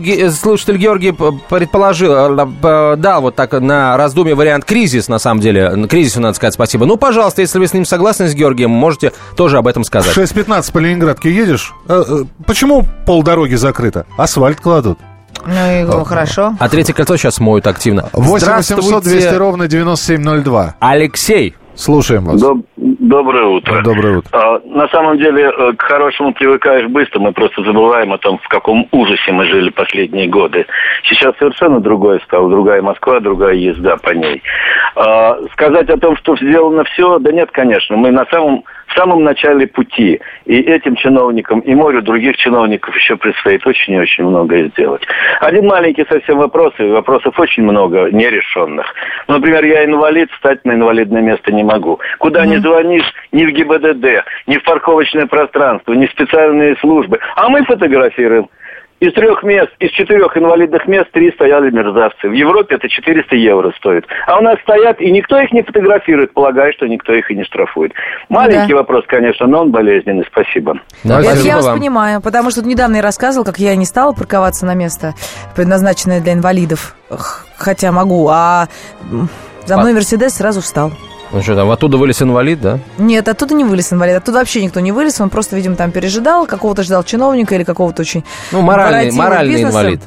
слушатель 0.49 0.77
Георгий 0.77 1.11
предположил, 1.11 2.11
э, 2.11 2.95
дал 2.97 3.21
вот 3.21 3.35
так 3.35 3.53
на 3.53 3.95
раздумье 3.97 4.33
вариант 4.33 4.65
кризис, 4.65 5.07
на 5.07 5.19
самом 5.19 5.41
деле. 5.41 5.87
Кризису 5.87 6.21
надо 6.21 6.33
сказать 6.35 6.55
спасибо. 6.55 6.87
Ну, 6.87 6.97
пожалуйста, 6.97 7.41
если 7.41 7.59
вы 7.59 7.67
с 7.67 7.73
ним 7.73 7.85
согласны, 7.85 8.27
с 8.27 8.33
Георгием, 8.33 8.71
можете 8.71 9.13
тоже 9.35 9.57
об 9.57 9.67
этом 9.67 9.83
сказать. 9.83 10.15
6.15 10.15 10.71
по 10.71 10.79
Ленинградке 10.79 11.31
едешь? 11.31 11.73
Э, 11.87 12.03
э, 12.07 12.23
почему 12.47 12.83
полдороги 13.05 13.53
закрыто? 13.55 14.07
Асфальт 14.17 14.59
кладут. 14.59 14.97
Ну, 15.45 16.01
и, 16.01 16.05
хорошо. 16.05 16.55
А 16.59 16.67
третье 16.67 16.93
кольцо 16.93 17.15
сейчас 17.15 17.39
моют 17.39 17.67
активно. 17.67 18.09
8 18.13 18.47
800 18.47 19.03
200 19.03 19.35
ровно 19.35 19.67
9702. 19.67 20.75
Алексей. 20.79 21.55
Слушаем 21.79 22.25
вас. 22.25 22.41
Доб- 22.43 22.65
доброе 22.75 23.45
утро. 23.45 23.81
Доброе 23.81 24.17
утро. 24.17 24.29
А, 24.33 24.59
на 24.65 24.89
самом 24.89 25.17
деле, 25.17 25.43
э, 25.43 25.73
к 25.77 25.81
хорошему 25.81 26.33
привыкаешь 26.33 26.87
быстро, 26.89 27.21
мы 27.21 27.31
просто 27.31 27.63
забываем 27.63 28.11
о 28.11 28.17
том, 28.17 28.37
в 28.37 28.47
каком 28.49 28.85
ужасе 28.91 29.31
мы 29.31 29.45
жили 29.45 29.69
последние 29.69 30.27
годы. 30.27 30.65
Сейчас 31.07 31.37
совершенно 31.37 31.79
другое 31.79 32.19
стало, 32.25 32.49
другая 32.49 32.81
Москва, 32.81 33.21
другая 33.21 33.55
езда 33.55 33.95
по 33.95 34.09
ней. 34.09 34.43
А, 34.95 35.37
сказать 35.53 35.89
о 35.89 35.97
том, 35.97 36.15
что 36.17 36.35
сделано 36.37 36.83
все, 36.85 37.19
да 37.19 37.31
нет, 37.31 37.49
конечно. 37.51 37.95
Мы 37.97 38.11
на 38.11 38.25
самом 38.25 38.63
в 38.89 38.93
самом 38.97 39.23
начале 39.23 39.67
пути. 39.67 40.19
И 40.45 40.59
этим 40.59 40.95
чиновникам, 40.95 41.59
и 41.59 41.73
морю 41.75 42.01
других 42.01 42.37
чиновников 42.37 42.95
еще 42.95 43.15
предстоит 43.17 43.65
очень 43.65 43.93
и 43.93 43.99
очень 43.99 44.25
многое 44.25 44.69
сделать. 44.69 45.03
Один 45.41 45.67
маленький 45.67 46.05
совсем 46.09 46.37
вопрос, 46.37 46.73
и 46.79 46.83
вопросов 46.83 47.39
очень 47.39 47.63
много 47.63 48.09
нерешенных. 48.11 48.87
Ну, 49.27 49.35
например, 49.35 49.63
я 49.65 49.85
инвалид, 49.85 50.31
встать 50.31 50.65
на 50.65 50.73
инвалидное 50.73 51.21
место 51.21 51.51
не 51.51 51.63
могу. 51.63 51.99
Куда 52.17 52.43
mm-hmm. 52.43 52.47
ни 52.47 52.57
звонишь, 52.57 53.13
ни 53.31 53.45
в 53.45 53.51
ГИБДД, 53.51 54.25
ни 54.47 54.57
в 54.57 54.63
парковочное 54.63 55.27
пространство, 55.27 55.93
ни 55.93 56.07
в 56.07 56.11
специальные 56.11 56.75
службы. 56.77 57.19
А 57.35 57.47
мы 57.49 57.63
фотографируем. 57.65 58.49
Из 58.99 59.13
трех 59.13 59.43
мест, 59.43 59.69
из 59.79 59.91
четырех 59.91 60.35
инвалидных 60.35 60.85
мест 60.87 61.09
три 61.11 61.31
стояли 61.31 61.69
мерзавцы. 61.71 62.27
В 62.27 62.33
Европе 62.33 62.75
это 62.75 62.89
400 62.89 63.35
евро 63.35 63.71
стоит. 63.77 64.05
А 64.27 64.37
у 64.37 64.41
нас 64.41 64.59
стоят, 64.59 64.99
и 64.99 65.09
никто 65.09 65.39
их 65.39 65.51
не 65.53 65.63
фотографирует, 65.63 66.33
полагая, 66.33 66.73
что 66.73 66.85
никто 66.85 67.13
их 67.13 67.31
и 67.31 67.35
не 67.35 67.45
штрафует. 67.45 67.93
Маленький 68.27 68.73
да. 68.73 68.79
вопрос, 68.79 69.05
конечно, 69.07 69.47
но 69.47 69.61
он 69.61 69.71
болезненный. 69.71 70.25
Спасибо. 70.29 70.79
Да, 71.05 71.21
это 71.21 71.39
я 71.39 71.55
вас 71.55 71.65
вам. 71.65 71.77
понимаю, 71.77 72.21
потому 72.21 72.51
что 72.51 72.61
недавно 72.61 72.97
я 72.97 73.01
рассказывал, 73.01 73.45
как 73.45 73.57
я 73.57 73.75
не 73.77 73.85
стала 73.85 74.11
парковаться 74.11 74.65
на 74.65 74.73
место, 74.73 75.13
предназначенное 75.55 76.19
для 76.19 76.33
инвалидов, 76.33 76.95
хотя 77.57 77.93
могу, 77.93 78.27
а 78.29 78.67
За 79.65 79.77
мной 79.77 79.93
Мерседес 79.93 80.35
сразу 80.35 80.59
встал. 80.61 80.91
Ну 81.31 81.41
что, 81.43 81.55
там 81.55 81.69
оттуда 81.69 81.97
вылез 81.97 82.21
инвалид, 82.21 82.59
да? 82.59 82.79
Нет, 82.97 83.27
оттуда 83.27 83.53
не 83.53 83.63
вылез 83.63 83.93
инвалид. 83.93 84.15
Оттуда 84.15 84.39
вообще 84.39 84.63
никто 84.63 84.79
не 84.79 84.91
вылез. 84.91 85.21
Он 85.21 85.29
просто, 85.29 85.55
видимо, 85.55 85.75
там 85.75 85.91
пережидал, 85.91 86.47
какого-то 86.47 86.83
ждал 86.83 87.03
чиновника 87.03 87.55
или 87.55 87.63
какого-то 87.63 88.01
очень... 88.01 88.23
Ну, 88.51 88.61
моральный, 88.61 89.11
моральный 89.11 89.61
инвалид. 89.63 90.01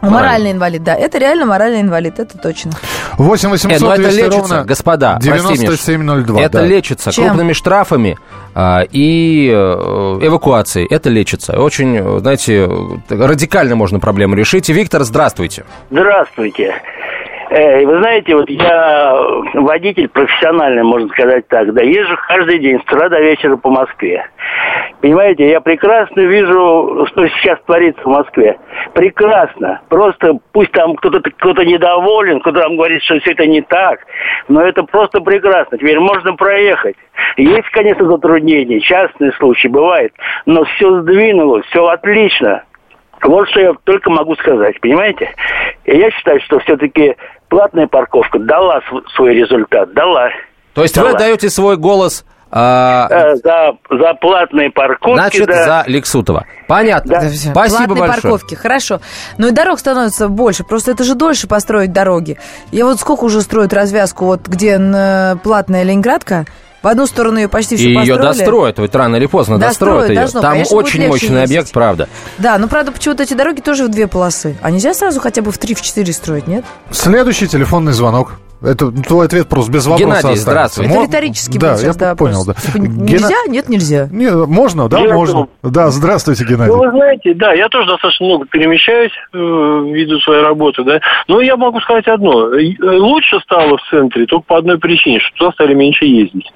Моральный. 0.00 0.22
моральный 0.22 0.52
инвалид, 0.52 0.84
да. 0.84 0.94
Это 0.94 1.18
реально 1.18 1.46
моральный 1.46 1.80
инвалид, 1.80 2.18
это 2.18 2.38
точно. 2.38 2.72
8 3.16 3.48
800 3.48 3.70
Нет, 3.70 3.80
ну 3.80 3.90
это 3.90 4.02
200 4.02 4.16
лечится, 4.16 4.38
ровно 4.38 4.64
господа. 4.64 5.18
9702. 5.20 6.40
Это 6.40 6.58
да. 6.58 6.64
лечится 6.64 7.12
Чем? 7.12 7.24
крупными 7.24 7.52
штрафами 7.52 8.16
а, 8.54 8.82
и 8.90 9.48
э, 9.48 9.54
эвакуацией. 9.54 10.86
Это 10.88 11.08
лечится. 11.08 11.58
Очень, 11.60 11.96
э, 11.96 12.18
знаете, 12.20 12.68
э, 12.68 12.68
радикально 13.08 13.74
можно 13.74 13.98
проблему 13.98 14.36
решить. 14.36 14.70
И, 14.70 14.72
Виктор, 14.72 15.02
здравствуйте. 15.02 15.64
Здравствуйте. 15.90 16.80
Э, 17.50 17.84
Вы 17.86 17.98
знаете, 18.00 18.34
вот 18.34 18.50
я 18.50 19.16
водитель 19.54 20.08
профессиональный, 20.08 20.82
можно 20.82 21.08
сказать 21.08 21.48
так, 21.48 21.72
да, 21.72 21.82
езжу 21.82 22.16
каждый 22.28 22.58
день 22.58 22.78
с 22.78 22.82
утра 22.82 23.08
до 23.08 23.20
вечера 23.20 23.56
по 23.56 23.70
Москве. 23.70 24.26
Понимаете, 25.00 25.48
я 25.48 25.60
прекрасно 25.60 26.20
вижу, 26.20 27.06
что 27.08 27.26
сейчас 27.28 27.58
творится 27.64 28.02
в 28.02 28.08
Москве. 28.08 28.58
Прекрасно. 28.94 29.80
Просто 29.88 30.38
пусть 30.52 30.72
там 30.72 30.96
кто-то 30.96 31.20
кто 31.30 31.62
недоволен, 31.62 32.40
кто-то 32.40 32.62
там 32.62 32.76
говорит, 32.76 33.02
что 33.02 33.18
все 33.20 33.32
это 33.32 33.46
не 33.46 33.62
так, 33.62 34.00
но 34.48 34.60
это 34.60 34.82
просто 34.82 35.20
прекрасно. 35.20 35.78
Теперь 35.78 35.98
можно 36.00 36.34
проехать. 36.34 36.96
Есть, 37.36 37.68
конечно, 37.70 38.06
затруднения, 38.06 38.80
частные 38.80 39.32
случаи 39.32 39.68
бывает, 39.68 40.12
но 40.46 40.64
все 40.64 41.00
сдвинулось, 41.00 41.64
все 41.66 41.86
отлично. 41.86 42.64
Вот 43.22 43.48
что 43.50 43.60
я 43.60 43.72
только 43.84 44.10
могу 44.10 44.34
сказать, 44.36 44.80
понимаете? 44.80 45.30
И 45.84 45.96
я 45.96 46.10
считаю, 46.10 46.40
что 46.40 46.58
все-таки 46.60 47.16
платная 47.48 47.86
парковка 47.86 48.38
дала 48.38 48.80
св- 48.88 49.04
свой 49.14 49.34
результат, 49.34 49.92
дала. 49.94 50.28
То 50.74 50.82
есть 50.82 50.94
Дала. 50.94 51.10
вы 51.10 51.18
даете 51.18 51.50
свой 51.50 51.76
голос, 51.76 52.24
а, 52.50 53.08
Э, 53.10 53.34
за, 53.36 53.72
за 53.90 54.14
платные 54.14 54.70
парковки, 54.70 55.16
значит, 55.18 55.46
да. 55.46 55.64
за 55.64 55.84
Лексутова. 55.86 56.46
Понятно. 56.66 57.20
Да. 57.20 57.20
Спасибо 57.28 57.52
Платные 57.54 57.86
большое. 57.88 58.08
парковки, 58.22 58.54
хорошо. 58.54 59.00
Ну 59.36 59.48
и 59.48 59.50
дорог 59.50 59.78
становится 59.78 60.28
больше, 60.28 60.64
просто 60.64 60.92
это 60.92 61.04
же 61.04 61.14
дольше 61.14 61.46
построить 61.48 61.92
дороги. 61.92 62.38
Я 62.72 62.84
вот 62.86 63.00
сколько 63.00 63.24
уже 63.24 63.40
строят 63.42 63.72
развязку, 63.74 64.24
вот 64.26 64.46
где 64.46 64.78
платная 65.42 65.82
Ленинградка, 65.82 66.46
в 66.82 66.86
одну 66.86 67.06
сторону 67.06 67.38
ее 67.38 67.48
почти 67.48 67.76
все 67.76 67.88
И 67.90 67.94
ее 67.94 68.16
достроят, 68.16 68.78
ведь 68.78 68.94
рано 68.94 69.16
или 69.16 69.26
поздно 69.26 69.58
Достроят, 69.58 70.08
достроят 70.08 70.10
ее. 70.10 70.16
должно. 70.20 70.40
Там 70.40 70.52
Конечно, 70.52 70.76
очень 70.76 71.06
мощный 71.08 71.28
ездить. 71.40 71.44
объект, 71.44 71.72
правда. 71.72 72.08
Да, 72.38 72.58
но 72.58 72.68
правда 72.68 72.92
почему-то 72.92 73.22
эти 73.22 73.34
дороги 73.34 73.60
тоже 73.60 73.84
в 73.84 73.88
две 73.88 74.06
полосы. 74.06 74.56
А 74.62 74.70
нельзя 74.70 74.94
сразу 74.94 75.20
хотя 75.20 75.42
бы 75.42 75.50
в 75.52 75.58
три, 75.58 75.74
в 75.74 75.82
четыре 75.82 76.12
строить, 76.12 76.46
нет? 76.46 76.64
Следующий 76.90 77.48
телефонный 77.48 77.92
звонок. 77.92 78.34
Это 78.60 78.90
твой 78.90 79.26
ответ 79.26 79.46
просто 79.48 79.70
без 79.70 79.86
вопроса 79.86 80.02
Геннадий, 80.04 80.18
останется. 80.18 80.42
здравствуйте. 80.42 80.90
Это 80.90 80.98
Мо- 81.00 81.06
риторический 81.06 81.58
да, 81.60 81.76
сейчас, 81.76 81.94
я 81.94 82.00
да, 82.00 82.14
понял, 82.16 82.44
да. 82.44 82.54
Типа, 82.54 82.78
Гена- 82.78 83.04
Нельзя? 83.04 83.36
Нет, 83.46 83.68
нельзя. 83.68 84.08
Не, 84.10 84.32
можно, 84.32 84.88
да, 84.88 84.98
Я 84.98 85.14
можно. 85.14 85.32
думал. 85.34 85.48
Да, 85.62 85.90
здравствуйте, 85.92 86.44
Геннадий. 86.44 86.72
Ну, 86.74 86.78
вы 86.82 86.90
знаете, 86.90 87.34
да, 87.34 87.52
я 87.52 87.68
тоже 87.68 87.88
достаточно 87.88 88.26
много 88.26 88.46
перемещаюсь 88.46 89.12
э, 89.32 89.36
ввиду 89.38 90.18
своей 90.18 90.42
работы, 90.42 90.82
да. 90.82 90.98
Но 91.28 91.40
я 91.40 91.56
могу 91.56 91.78
сказать 91.78 92.08
одно. 92.08 92.52
Э, 92.52 92.74
Лучше 92.98 93.38
стало 93.44 93.76
в 93.78 93.90
центре 93.90 94.26
только 94.26 94.44
по 94.48 94.58
одной 94.58 94.76
причине, 94.80 95.20
что 95.20 95.36
туда 95.38 95.52
стали 95.52 95.74
меньше 95.74 96.06
ездить. 96.06 96.50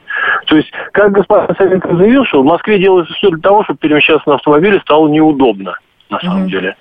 То 0.46 0.56
есть, 0.56 0.70
как 0.92 1.12
господин 1.12 1.54
Савенко 1.56 1.96
заявил, 1.96 2.24
что 2.24 2.42
в 2.42 2.46
Москве 2.46 2.78
делается 2.78 3.12
все 3.14 3.30
для 3.30 3.40
того, 3.40 3.64
чтобы 3.64 3.78
перемещаться 3.78 4.28
на 4.28 4.36
автомобиле 4.36 4.80
стало 4.80 5.08
неудобно, 5.08 5.76
на 6.10 6.20
самом 6.20 6.48
деле. 6.48 6.76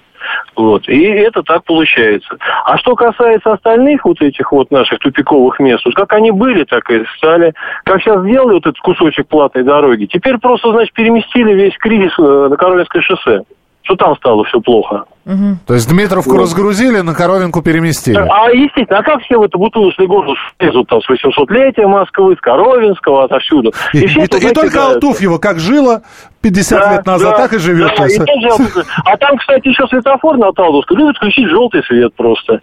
Вот. 0.55 0.87
И 0.87 1.03
это 1.03 1.43
так 1.43 1.63
получается. 1.63 2.37
А 2.65 2.77
что 2.77 2.95
касается 2.95 3.53
остальных 3.53 4.05
вот 4.05 4.21
этих 4.21 4.51
вот 4.51 4.71
наших 4.71 4.99
тупиковых 4.99 5.59
мест, 5.59 5.83
вот 5.85 5.95
как 5.95 6.13
они 6.13 6.31
были, 6.31 6.63
так 6.63 6.89
и 6.91 7.03
стали. 7.17 7.53
Как 7.83 8.01
сейчас 8.01 8.21
сделали 8.21 8.53
вот 8.53 8.65
этот 8.65 8.79
кусочек 8.79 9.27
платной 9.27 9.63
дороги, 9.63 10.05
теперь 10.05 10.37
просто, 10.37 10.71
значит, 10.71 10.93
переместили 10.93 11.53
весь 11.53 11.77
кризис 11.77 12.13
э, 12.19 12.47
на 12.49 12.55
Коровинское 12.55 13.01
шоссе. 13.01 13.43
Что 13.83 13.95
там 13.95 14.15
стало 14.17 14.43
все 14.45 14.61
плохо. 14.61 15.05
То 15.23 15.73
есть 15.73 15.87
Дмитровку 15.87 16.37
разгрузили, 16.37 17.01
на 17.01 17.13
Коровинку 17.13 17.61
переместили. 17.61 18.17
А, 18.17 18.49
естественно, 18.49 18.99
а 18.99 19.03
как 19.03 19.21
все 19.21 19.37
в 19.37 19.43
эту 19.43 19.59
бутылочный 19.59 20.07
город 20.07 20.35
лезут 20.59 20.87
там 20.87 20.99
с 21.01 21.09
800-летия 21.09 21.87
Москвы, 21.87 22.35
с 22.35 22.41
Коровинского, 22.41 23.25
отовсюду? 23.25 23.71
И, 23.93 24.07
все 24.07 24.21
и- 24.21 24.23
это, 24.23 24.37
и 24.37 24.39
знаете, 24.41 24.61
только 24.61 24.77
да, 24.77 24.87
Алтуфьево 24.93 25.37
как 25.37 25.59
жило 25.59 26.01
50 26.41 26.79
да, 26.79 26.93
лет 26.93 27.05
назад, 27.05 27.31
да, 27.31 27.37
так 27.37 27.53
и 27.53 27.59
живет. 27.59 27.91
да, 27.97 28.07
и 28.07 28.17
тоже 28.17 28.85
а 29.05 29.17
там, 29.17 29.37
кстати, 29.37 29.67
еще 29.67 29.87
светофор 29.87 30.37
на 30.37 30.51
Талдовской 30.53 30.97
любят 30.97 31.17
включить 31.17 31.47
желтый 31.47 31.83
свет 31.83 32.13
просто. 32.15 32.61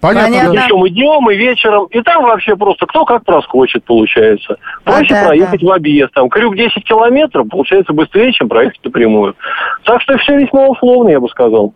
Понятно. 0.00 0.28
Понятно. 0.28 0.54
да. 0.54 0.62
Причем 0.62 0.86
и 0.86 0.90
днем, 0.90 1.30
и 1.30 1.36
вечером. 1.36 1.86
И 1.90 2.00
там 2.00 2.24
вообще 2.24 2.56
просто 2.56 2.86
кто 2.86 3.04
как 3.04 3.24
проскочит, 3.24 3.84
получается. 3.84 4.56
Проще 4.82 5.14
да, 5.14 5.26
проехать 5.26 5.62
в 5.62 5.70
объезд. 5.70 6.12
Там 6.14 6.28
крюк 6.30 6.56
10 6.56 6.82
километров, 6.84 7.46
получается 7.50 7.92
быстрее, 7.92 8.32
чем 8.32 8.48
проехать 8.48 8.80
напрямую. 8.82 9.36
Так 9.84 10.00
что 10.00 10.16
все 10.18 10.38
весьма 10.38 10.68
условно, 10.68 11.10
я 11.10 11.20
бы 11.20 11.28
сказал. 11.28 11.74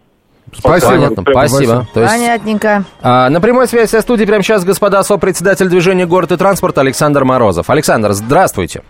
Спасибо. 0.59 0.91
Понятно, 0.93 1.25
спасибо. 1.29 1.87
То 1.93 2.01
есть, 2.01 2.13
Понятненько. 2.13 2.85
а, 3.03 3.29
на 3.29 3.41
прямой 3.41 3.67
связи 3.69 3.91
со 3.91 4.01
студией 4.01 4.27
прямо 4.27 4.43
сейчас 4.43 4.65
господа 4.65 5.03
сопредседатель 5.03 5.69
движения 5.69 6.07
«Город 6.07 6.33
и 6.33 6.37
транспорт» 6.37 6.79
Александр 6.79 7.25
Морозов. 7.25 7.71
Александр, 7.71 8.13
здравствуйте. 8.13 8.83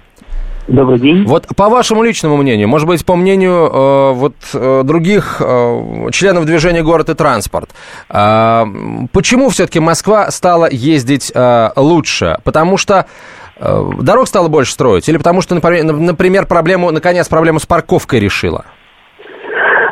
Добрый 0.67 0.99
день. 0.99 1.27
Вот 1.27 1.47
по 1.55 1.69
вашему 1.69 2.03
личному 2.03 2.39
мнению, 2.39 2.69
может 2.69 2.89
быть, 2.89 3.05
по 3.05 3.17
мнению 3.17 3.71
э, 3.71 4.13
вот 4.15 4.35
э, 4.55 4.83
других 4.83 5.37
э, 5.41 6.09
членов 6.11 6.47
движения 6.47 6.83
«Город 6.83 7.11
и 7.11 7.15
транспорт», 7.15 7.71
э, 8.09 8.65
почему 9.13 9.51
все-таки 9.51 9.79
Москва 9.81 10.31
стала 10.31 10.67
ездить 10.71 11.31
э, 11.35 11.71
лучше? 11.77 12.39
Потому 12.45 12.79
что 12.79 13.05
э, 13.57 13.91
дорог 14.01 14.27
стало 14.27 14.49
больше 14.49 14.73
строить? 14.73 15.07
Или 15.07 15.19
потому 15.19 15.43
что, 15.43 15.55
например, 15.55 15.93
например, 15.93 16.47
проблему, 16.47 16.91
наконец, 16.91 17.29
проблему 17.29 17.61
с 17.61 17.67
парковкой 17.67 18.21
решила? 18.21 18.65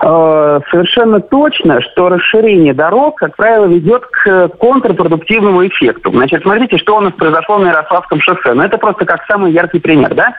Э, 0.05 0.61
совершенно 0.69 1.21
точно, 1.21 1.81
что 1.81 2.09
расширение 2.09 2.75
дорог, 2.75 3.19
как 3.19 3.37
правило, 3.37 3.67
ведет 3.67 4.05
к 4.07 4.49
контрпродуктивному 4.59 5.65
эффекту. 5.69 6.11
Значит, 6.11 6.43
смотрите, 6.43 6.77
что 6.79 6.97
у 6.97 7.01
нас 7.01 7.13
произошло 7.13 7.59
на 7.59 7.69
Ярославском 7.69 8.21
шоссе. 8.21 8.53
Ну, 8.53 8.63
это 8.63 8.79
просто 8.79 9.05
как 9.05 9.25
самый 9.31 9.53
яркий 9.53 9.79
пример, 9.79 10.13
да? 10.15 10.35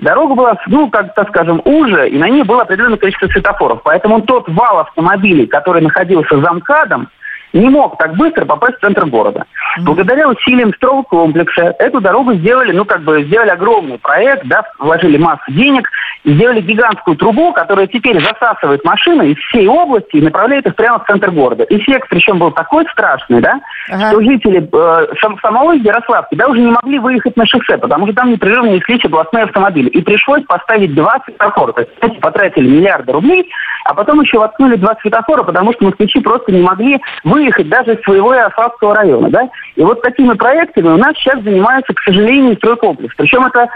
Дорога 0.00 0.34
была, 0.34 0.58
ну, 0.66 0.88
как 0.88 1.14
так 1.14 1.28
скажем, 1.28 1.60
уже, 1.66 2.08
и 2.08 2.16
на 2.16 2.28
ней 2.30 2.42
было 2.42 2.62
определенное 2.62 2.96
количество 2.96 3.26
светофоров. 3.28 3.82
Поэтому 3.84 4.22
тот 4.22 4.48
вал 4.48 4.78
автомобилей, 4.78 5.46
который 5.46 5.82
находился 5.82 6.40
за 6.40 6.50
МКАДом, 6.50 7.08
не 7.52 7.68
мог 7.68 7.98
так 7.98 8.16
быстро 8.16 8.44
попасть 8.44 8.76
в 8.78 8.80
центр 8.80 9.06
города. 9.06 9.44
Благодаря 9.82 10.28
усилиям 10.28 10.72
стройкомплекса 10.74 11.74
эту 11.78 12.00
дорогу 12.00 12.34
сделали, 12.34 12.72
ну, 12.72 12.84
как 12.84 13.02
бы, 13.02 13.24
сделали 13.24 13.50
огромный 13.50 13.98
проект, 13.98 14.46
да, 14.46 14.62
вложили 14.78 15.16
массу 15.18 15.50
денег, 15.52 15.88
сделали 16.24 16.60
гигантскую 16.60 17.16
трубу, 17.16 17.52
которая 17.52 17.86
теперь 17.86 18.22
засасывает 18.22 18.84
машины 18.84 19.30
из 19.32 19.36
всей 19.38 19.66
области 19.66 20.16
и 20.16 20.22
направляет 20.22 20.66
их 20.66 20.76
прямо 20.76 21.00
в 21.00 21.06
центр 21.06 21.30
города. 21.30 21.64
Эффект, 21.68 22.08
причем, 22.08 22.38
был 22.38 22.50
такой 22.52 22.84
страшный, 22.92 23.40
да, 23.40 23.60
Ага. 23.90 24.08
что 24.10 24.22
жители 24.22 24.68
э, 24.72 25.06
сам- 25.20 25.38
самого 25.40 25.72
Ярославки, 25.72 26.34
да, 26.34 26.48
уже 26.48 26.60
не 26.60 26.70
могли 26.70 26.98
выехать 26.98 27.36
на 27.36 27.46
шоссе, 27.46 27.76
потому 27.78 28.06
что 28.06 28.16
там 28.16 28.30
непрерывно 28.30 28.70
неслись 28.70 29.04
областные 29.04 29.44
автомобили. 29.44 29.88
И 29.88 30.02
пришлось 30.02 30.44
поставить 30.44 30.94
два 30.94 31.18
светофора. 31.24 31.72
То 31.72 31.86
есть, 32.02 32.20
потратили 32.20 32.68
миллиарды 32.68 33.12
рублей, 33.12 33.50
а 33.84 33.94
потом 33.94 34.20
еще 34.20 34.38
воткнули 34.38 34.76
два 34.76 34.96
светофора, 35.00 35.42
потому 35.42 35.72
что 35.72 35.84
москвичи 35.86 36.20
просто 36.20 36.52
не 36.52 36.60
могли 36.62 37.00
выехать 37.42 37.68
даже 37.68 37.94
из 37.94 38.02
своего 38.02 38.34
Ярославского 38.34 38.94
района, 38.94 39.28
да. 39.30 39.48
И 39.76 39.82
вот 39.82 40.02
такими 40.02 40.34
проектами 40.34 40.88
у 40.88 40.96
нас 40.96 41.14
сейчас 41.16 41.42
занимается, 41.42 41.92
к 41.92 42.00
сожалению, 42.00 42.56
стройкомплекс. 42.56 43.14
Причем 43.16 43.44
это 43.46 43.68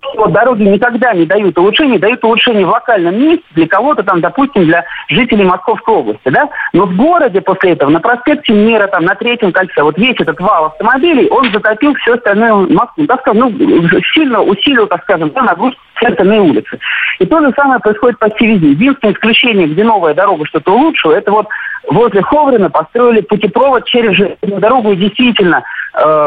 что 0.00 0.26
дороги 0.28 0.62
никогда 0.62 1.12
не 1.12 1.26
дают 1.26 1.58
улучшений, 1.58 1.98
дают 1.98 2.22
улучшения 2.24 2.64
в 2.64 2.70
локальном 2.70 3.18
месте 3.20 3.44
для 3.50 3.66
кого-то 3.66 4.02
там, 4.04 4.20
допустим, 4.20 4.64
для 4.64 4.84
жителей 5.08 5.44
Московской 5.44 5.94
области, 5.94 6.28
да? 6.28 6.48
Но 6.72 6.86
в 6.86 6.96
городе 6.96 7.40
после 7.40 7.72
этого, 7.72 7.90
на 7.90 8.00
проспекте 8.00 8.52
Мира, 8.52 8.86
там, 8.86 9.04
на 9.04 9.14
третьем 9.16 9.52
кольце, 9.52 9.82
вот 9.82 9.98
весь 9.98 10.16
этот 10.18 10.40
вал 10.40 10.66
автомобилей, 10.66 11.28
он 11.28 11.52
затопил 11.52 11.94
все 11.96 12.14
остальное 12.14 12.54
Москву, 12.54 13.06
так 13.06 13.20
скажем, 13.20 13.40
ну, 13.40 14.00
сильно 14.14 14.40
усилил, 14.40 14.86
так 14.86 15.02
скажем, 15.02 15.30
да, 15.30 15.42
нагрузку 15.42 15.80
все 15.96 16.08
остальные 16.08 16.40
улицы. 16.40 16.78
И 17.18 17.26
то 17.26 17.40
же 17.40 17.52
самое 17.56 17.80
происходит 17.80 18.18
почти 18.18 18.46
везде. 18.46 18.70
Единственное 18.70 19.14
исключение, 19.14 19.66
где 19.66 19.84
новая 19.84 20.14
дорога 20.14 20.46
что-то 20.46 20.72
улучшила, 20.72 21.12
это 21.12 21.32
вот 21.32 21.48
возле 21.88 22.22
Ховрина 22.22 22.70
построили 22.70 23.22
путепровод 23.22 23.84
через 23.86 24.14
железную 24.14 24.60
дорогу, 24.60 24.92
и 24.92 24.96
действительно, 24.96 25.64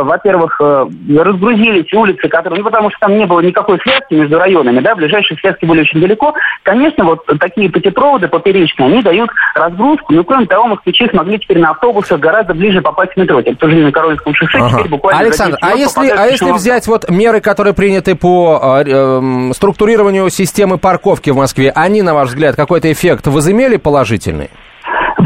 во-первых, 0.03 0.59
э, 0.59 0.85
разгрузились 1.17 1.93
улицы, 1.93 2.27
которые, 2.27 2.59
ну, 2.59 2.65
потому 2.65 2.89
что 2.89 2.99
там 3.01 3.17
не 3.17 3.25
было 3.25 3.39
никакой 3.39 3.79
связки 3.79 4.13
между 4.13 4.37
районами, 4.37 4.79
да, 4.79 4.95
ближайшие 4.95 5.37
связки 5.37 5.65
были 5.65 5.81
очень 5.81 6.01
далеко. 6.01 6.33
Конечно, 6.63 7.05
вот 7.05 7.25
такие 7.39 7.69
путепроводы 7.69 8.27
поперечные, 8.27 8.87
они 8.87 9.01
дают 9.01 9.29
разгрузку, 9.55 10.13
но 10.13 10.23
кроме 10.23 10.45
того, 10.45 10.67
москвичи 10.67 11.07
смогли 11.09 11.39
теперь 11.39 11.59
на 11.59 11.71
автобусах 11.71 12.19
гораздо 12.19 12.53
ближе 12.53 12.81
попасть 12.81 13.13
в 13.13 13.17
метро. 13.17 13.41
Теперь 13.41 13.55
тоже 13.55 13.75
на 13.75 13.91
Коровинском 13.91 14.33
шоссе 14.35 14.57
Ага. 14.57 14.77
теперь 14.77 14.89
буквально... 14.89 15.21
Александр, 15.21 15.57
10 15.61 15.63
а 15.63 15.67
минут 15.67 15.79
если, 15.79 16.09
а 16.09 16.25
если 16.27 16.51
взять 16.51 16.87
вот 16.87 17.09
меры, 17.09 17.41
которые 17.41 17.73
приняты 17.73 18.15
по 18.15 18.59
э, 18.85 18.89
эм, 18.89 19.53
структурированию 19.53 20.29
системы 20.29 20.77
парковки 20.77 21.29
в 21.29 21.37
Москве, 21.37 21.71
они, 21.73 22.01
на 22.01 22.13
ваш 22.13 22.29
взгляд, 22.29 22.55
какой-то 22.55 22.91
эффект 22.91 23.27
возымели 23.27 23.77
положительный? 23.77 24.49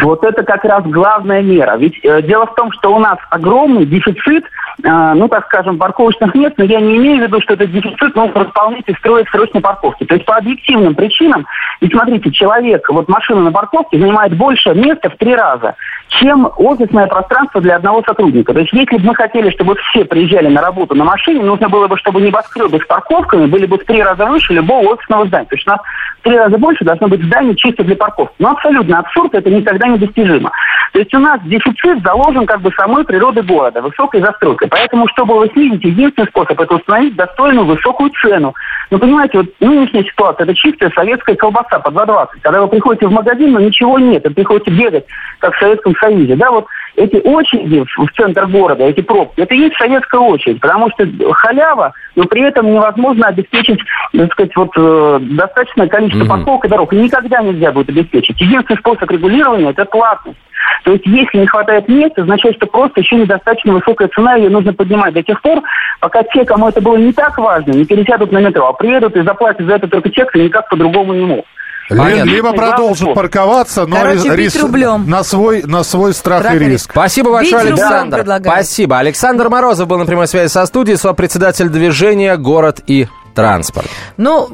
Вот 0.01 0.23
это 0.23 0.43
как 0.43 0.63
раз 0.65 0.83
главная 0.85 1.41
мера. 1.41 1.77
Ведь 1.77 1.99
э, 2.03 2.21
дело 2.21 2.45
в 2.47 2.55
том, 2.55 2.71
что 2.73 2.93
у 2.93 2.99
нас 2.99 3.17
огромный 3.29 3.85
дефицит 3.85 4.45
ну, 4.83 5.27
так 5.29 5.45
скажем, 5.45 5.77
парковочных 5.77 6.35
мест, 6.35 6.55
но 6.57 6.65
я 6.65 6.79
не 6.79 6.97
имею 6.97 7.19
в 7.19 7.27
виду, 7.27 7.41
что 7.41 7.53
это 7.53 7.65
дефицит, 7.65 8.15
но 8.15 8.27
восполнять 8.27 8.83
и 8.87 8.93
строить 8.95 9.27
срочные 9.29 9.61
парковки. 9.61 10.03
То 10.03 10.15
есть 10.15 10.25
по 10.25 10.35
объективным 10.35 10.95
причинам, 10.95 11.45
и 11.79 11.87
смотрите, 11.87 12.31
человек, 12.31 12.87
вот 12.89 13.07
машина 13.07 13.41
на 13.41 13.51
парковке 13.51 13.99
занимает 13.99 14.35
больше 14.35 14.73
места 14.73 15.09
в 15.09 15.17
три 15.17 15.33
раза, 15.33 15.75
чем 16.19 16.49
офисное 16.57 17.07
пространство 17.07 17.61
для 17.61 17.77
одного 17.77 18.03
сотрудника. 18.03 18.53
То 18.53 18.59
есть 18.59 18.73
если 18.73 18.97
бы 18.97 19.07
мы 19.07 19.15
хотели, 19.15 19.49
чтобы 19.51 19.75
все 19.75 20.05
приезжали 20.05 20.47
на 20.47 20.61
работу 20.61 20.95
на 20.95 21.03
машине, 21.03 21.43
нужно 21.43 21.69
было 21.69 21.87
бы, 21.87 21.97
чтобы 21.97 22.21
небоскребы 22.21 22.79
с 22.79 22.85
парковками 22.85 23.45
были 23.47 23.65
бы 23.65 23.77
в 23.77 23.85
три 23.85 24.01
раза 24.01 24.25
выше 24.25 24.53
любого 24.53 24.93
офисного 24.93 25.27
здания. 25.27 25.47
То 25.47 25.55
есть 25.55 25.67
у 25.67 25.71
нас 25.71 25.79
в 26.19 26.23
три 26.23 26.37
раза 26.37 26.57
больше 26.57 26.85
должно 26.85 27.07
быть 27.07 27.23
зданий 27.23 27.55
чисто 27.55 27.83
для 27.83 27.95
парковки. 27.95 28.35
Но 28.39 28.51
абсолютно 28.51 28.99
абсурд, 28.99 29.33
это 29.33 29.49
никогда 29.49 29.87
не 29.87 29.97
достижимо. 29.97 30.51
То 30.93 30.99
есть 30.99 31.13
у 31.13 31.19
нас 31.19 31.41
дефицит 31.43 32.01
заложен 32.03 32.45
как 32.45 32.61
бы 32.61 32.71
самой 32.71 33.03
природы 33.03 33.41
города, 33.41 33.81
высокой 33.81 34.21
застройкой. 34.21 34.69
Поэтому, 34.69 35.07
чтобы 35.09 35.33
его 35.33 35.47
снизить, 35.47 35.83
единственный 35.83 36.27
способ 36.27 36.59
это 36.59 36.75
установить 36.75 37.15
достойную 37.15 37.65
высокую 37.65 38.11
цену. 38.21 38.53
Но 38.91 38.97
понимаете, 38.97 39.39
вот 39.39 39.47
нынешняя 39.59 40.03
ситуация, 40.05 40.45
это 40.45 40.55
чистая 40.55 40.91
советская 40.91 41.35
колбаса 41.35 41.79
по 41.79 41.89
2,20. 41.89 42.27
Когда 42.41 42.61
вы 42.61 42.69
приходите 42.69 43.07
в 43.07 43.11
магазин, 43.11 43.51
но 43.51 43.59
ничего 43.59 43.99
нет, 43.99 44.23
вы 44.23 44.33
приходите 44.33 44.71
бегать, 44.71 45.05
как 45.39 45.53
в 45.55 45.59
Советском 45.59 45.93
Союзе. 45.97 46.04
Да, 46.35 46.51
вот 46.51 46.67
эти 46.95 47.17
очереди 47.17 47.83
в 47.97 48.07
центр 48.15 48.45
города, 48.45 48.83
эти 48.83 49.01
пробки, 49.01 49.41
это 49.41 49.53
и 49.53 49.59
есть 49.59 49.75
советская 49.77 50.21
очередь, 50.21 50.61
потому 50.61 50.89
что 50.91 51.07
халява, 51.33 51.93
но 52.15 52.25
при 52.25 52.43
этом 52.43 52.71
невозможно 52.71 53.27
обеспечить, 53.27 53.79
так 54.13 54.31
сказать, 54.31 54.55
вот 54.55 54.69
э, 54.77 55.19
достаточное 55.21 55.87
количество 55.87 56.23
mm-hmm. 56.23 56.29
парковок 56.29 56.65
и 56.65 56.69
дорог. 56.69 56.93
Никогда 56.93 57.41
нельзя 57.41 57.71
будет 57.71 57.89
обеспечить. 57.89 58.39
Единственный 58.39 58.77
способ 58.77 59.09
регулирования– 59.11 59.69
это 59.71 59.85
платность. 59.85 60.39
То 60.83 60.91
есть, 60.91 61.05
если 61.05 61.39
не 61.39 61.47
хватает 61.47 61.87
места, 61.89 62.21
означает, 62.21 62.55
что 62.55 62.67
просто 62.67 63.01
еще 63.01 63.15
недостаточно 63.15 63.73
высокая 63.73 64.07
цена, 64.09 64.35
ее 64.35 64.49
нужно 64.49 64.73
поднимать 64.73 65.13
до 65.13 65.23
тех 65.23 65.41
пор, 65.41 65.61
пока 65.99 66.23
те, 66.23 66.45
кому 66.45 66.69
это 66.69 66.81
было 66.81 66.95
не 66.95 67.11
так 67.11 67.37
важно, 67.37 67.71
не 67.71 67.85
пересядут 67.85 68.31
на 68.31 68.39
метро, 68.39 68.67
а 68.67 68.73
приедут 68.73 69.15
и 69.15 69.21
заплатят 69.21 69.65
за 69.65 69.75
это 69.75 69.87
только 69.87 70.09
чек, 70.11 70.35
и 70.35 70.43
никак 70.43 70.69
по-другому 70.69 71.13
не 71.13 71.25
могут. 71.25 71.45
Понятно. 71.89 72.29
Либо 72.29 72.53
продолжат 72.53 73.13
парковаться, 73.13 73.85
но 73.85 73.97
Короче, 73.97 74.35
рис... 74.35 74.55
рублем. 74.61 75.07
на 75.07 75.23
свой 75.23 75.63
на 75.63 75.83
свой 75.83 76.13
страх, 76.13 76.41
страх 76.41 76.55
и 76.55 76.59
риск. 76.59 76.91
Спасибо 76.91 77.31
большое, 77.31 77.63
бить 77.63 77.71
Александр. 77.73 78.25
Спасибо. 78.43 78.97
Александр 78.97 79.49
Морозов 79.49 79.87
был 79.87 79.97
на 79.97 80.05
прямой 80.05 80.27
связи 80.27 80.51
со 80.51 80.65
студией, 80.65 80.97
сопредседатель 80.97 81.69
движения 81.69 82.37
«Город 82.37 82.81
и 82.87 83.07
транспорт». 83.35 83.87
Ну, 84.17 84.47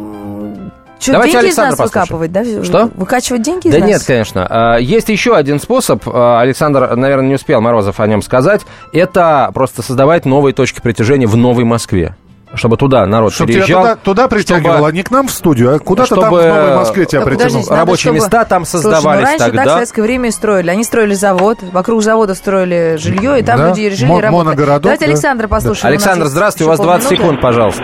что, 0.99 1.13
Давайте 1.13 1.33
деньги 1.33 1.45
Александр 1.47 1.73
из 1.73 1.79
нас 1.79 1.87
выкапывать, 1.87 2.31
да? 2.31 2.43
Что? 2.63 2.91
Выкачивать 2.93 3.41
деньги 3.41 3.67
из 3.67 3.73
да 3.73 3.79
нас? 3.79 3.87
нет, 3.87 4.03
конечно. 4.05 4.47
А, 4.47 4.77
есть 4.77 5.09
еще 5.09 5.35
один 5.35 5.59
способ, 5.59 6.03
а, 6.05 6.41
Александр, 6.41 6.95
наверное, 6.95 7.27
не 7.27 7.35
успел 7.35 7.59
Морозов 7.59 7.99
о 7.99 8.05
нем 8.05 8.21
сказать, 8.21 8.61
это 8.93 9.49
просто 9.53 9.81
создавать 9.81 10.25
новые 10.25 10.53
точки 10.53 10.79
притяжения 10.79 11.25
в 11.25 11.35
Новой 11.35 11.63
Москве 11.63 12.15
чтобы 12.55 12.77
туда 12.77 13.05
народ 13.05 13.33
чтобы 13.33 13.53
переезжал. 13.53 13.83
Тебя 13.83 13.95
туда, 13.95 14.03
туда 14.03 14.27
притягивало, 14.27 14.75
чтобы, 14.77 14.89
а 14.89 14.91
не 14.91 15.03
к 15.03 15.11
нам 15.11 15.27
в 15.27 15.31
студию, 15.31 15.75
а 15.75 15.79
куда-то 15.79 16.15
там 16.15 16.29
в 16.29 16.45
Новой 16.45 16.75
Москве 16.75 17.05
тебя 17.05 17.21
притянул. 17.21 17.63
Рабочие 17.69 18.13
надо, 18.13 18.23
места 18.23 18.45
там 18.45 18.65
создавались 18.65 19.01
Слушай, 19.01 19.15
ну, 19.15 19.25
раньше 19.25 19.45
тогда. 19.45 19.63
так 19.63 19.67
в 19.67 19.73
советское 19.73 20.01
время 20.01 20.29
и 20.29 20.31
строили. 20.31 20.69
Они 20.69 20.83
строили 20.83 21.13
завод, 21.13 21.59
вокруг 21.61 22.03
завода 22.03 22.35
строили 22.35 22.97
жилье, 22.97 23.39
и 23.39 23.43
там 23.43 23.57
да? 23.57 23.69
люди 23.69 23.89
жили, 23.91 24.09
Мо- 24.09 24.21
работали. 24.21 24.55
Давайте 24.81 25.05
да? 25.05 25.11
Александра 25.11 25.47
послушаем. 25.47 25.91
Александр, 25.91 26.25
здравствуйте, 26.25 26.65
у 26.65 26.69
вас 26.69 26.79
20 26.79 27.09
секунд, 27.09 27.41
пожалуйста. 27.41 27.83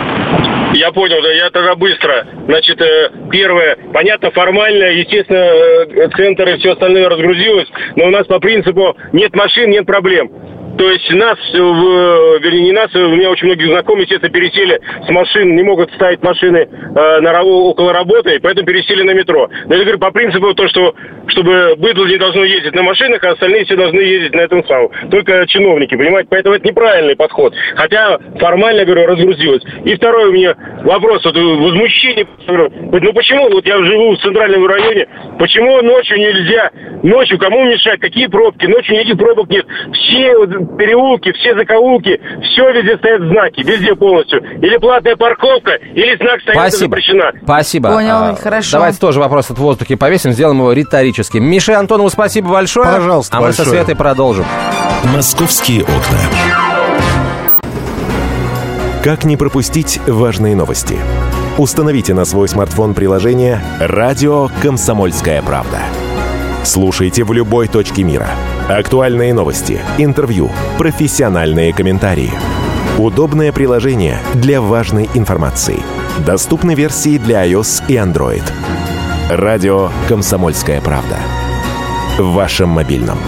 Я 0.74 0.92
понял, 0.92 1.22
да, 1.22 1.32
я 1.32 1.50
тогда 1.50 1.74
быстро. 1.76 2.26
Значит, 2.46 2.80
э, 2.80 3.10
первое, 3.30 3.76
понятно, 3.92 4.30
формально, 4.30 4.84
естественно, 4.84 5.38
э, 5.38 6.08
центр 6.14 6.48
и 6.48 6.58
все 6.58 6.72
остальное 6.72 7.08
разгрузилось, 7.08 7.68
но 7.96 8.06
у 8.06 8.10
нас 8.10 8.26
по 8.26 8.38
принципу 8.38 8.94
нет 9.12 9.34
машин, 9.34 9.70
нет 9.70 9.86
проблем. 9.86 10.30
То 10.78 10.88
есть 10.90 11.10
нас, 11.10 11.36
вернее, 11.52 12.60
не 12.60 12.72
нас, 12.72 12.94
у 12.94 13.16
меня 13.16 13.30
очень 13.30 13.46
многие 13.46 13.66
знакомые, 13.66 14.04
естественно, 14.04 14.32
пересели 14.32 14.80
с 15.04 15.08
машин, 15.08 15.56
не 15.56 15.64
могут 15.64 15.92
ставить 15.94 16.22
машины 16.22 16.68
э, 16.68 17.20
на, 17.20 17.42
около 17.42 17.92
работы, 17.92 18.38
поэтому 18.40 18.64
пересели 18.64 19.02
на 19.02 19.12
метро. 19.12 19.48
Но 19.66 19.74
я 19.74 19.82
говорю, 19.82 19.98
по 19.98 20.12
принципу 20.12 20.54
то, 20.54 20.68
что 20.68 20.94
чтобы 21.28 21.74
быдло 21.76 22.06
не 22.06 22.16
должно 22.16 22.44
ездить 22.44 22.74
на 22.74 22.82
машинах, 22.82 23.22
а 23.24 23.30
остальные 23.30 23.64
все 23.64 23.76
должны 23.76 24.00
ездить 24.00 24.34
на 24.34 24.40
этом 24.40 24.64
самом. 24.66 24.90
Только 25.10 25.46
чиновники, 25.46 25.96
понимаете? 25.96 26.28
Поэтому 26.30 26.54
это 26.54 26.66
неправильный 26.66 27.16
подход. 27.16 27.54
Хотя 27.74 28.18
формально, 28.38 28.84
говорю, 28.84 29.06
разгрузилось. 29.06 29.62
И 29.84 29.94
второй 29.96 30.30
у 30.30 30.32
меня 30.32 30.54
вопрос, 30.84 31.24
вот 31.24 31.36
возмущение. 31.36 32.26
Ну 32.46 33.12
почему, 33.12 33.50
вот 33.50 33.66
я 33.66 33.76
живу 33.78 34.12
в 34.12 34.20
центральном 34.20 34.66
районе, 34.66 35.06
почему 35.38 35.82
ночью 35.82 36.18
нельзя? 36.18 36.70
Ночью 37.02 37.38
кому 37.38 37.64
мешать? 37.64 38.00
Какие 38.00 38.26
пробки? 38.26 38.66
Ночью 38.66 38.94
никаких 38.94 39.18
пробок 39.18 39.48
нет. 39.50 39.66
Все 39.92 40.46
переулки, 40.76 41.32
все 41.32 41.54
закоулки, 41.54 42.20
все 42.42 42.72
везде 42.72 42.96
стоят 42.98 43.22
знаки, 43.22 43.62
везде 43.62 43.94
полностью. 43.94 44.42
Или 44.60 44.76
платная 44.78 45.16
парковка, 45.16 45.72
или 45.72 46.16
знак 46.16 46.40
стоянка 46.40 46.70
Спасибо. 46.70 46.90
запрещена. 46.90 47.32
Спасибо. 47.42 47.90
Понял, 47.90 48.16
а, 48.16 48.34
хорошо. 48.34 48.72
Давайте 48.72 48.98
тоже 48.98 49.20
вопрос 49.20 49.50
от 49.50 49.58
воздухе 49.58 49.96
повесим, 49.96 50.32
сделаем 50.32 50.58
его 50.58 50.72
риторическим. 50.72 51.44
Мише 51.44 51.72
Антонову 51.72 52.10
спасибо 52.10 52.50
большое. 52.50 52.86
Пожалуйста, 52.86 53.36
А 53.36 53.40
большое. 53.40 53.58
мы 53.58 53.64
со 53.64 53.70
Светой 53.70 53.96
продолжим. 53.96 54.44
«Московские 55.14 55.82
окна». 55.82 56.18
Как 59.02 59.24
не 59.24 59.36
пропустить 59.36 60.00
важные 60.06 60.56
новости? 60.56 60.96
Установите 61.56 62.14
на 62.14 62.24
свой 62.24 62.48
смартфон 62.48 62.94
приложение 62.94 63.60
«Радио 63.80 64.48
Комсомольская 64.60 65.40
правда». 65.42 65.78
Слушайте 66.64 67.24
в 67.24 67.32
любой 67.32 67.68
точке 67.68 68.02
мира– 68.02 68.28
Актуальные 68.68 69.32
новости, 69.32 69.80
интервью, 69.96 70.50
профессиональные 70.76 71.72
комментарии. 71.72 72.30
Удобное 72.98 73.50
приложение 73.50 74.18
для 74.34 74.60
важной 74.60 75.08
информации. 75.14 75.80
Доступны 76.26 76.74
версии 76.74 77.16
для 77.16 77.46
iOS 77.48 77.82
и 77.88 77.94
Android. 77.94 78.42
Радио 79.30 79.88
«Комсомольская 80.06 80.82
правда». 80.82 81.16
В 82.18 82.34
вашем 82.34 82.68
мобильном. 82.68 83.18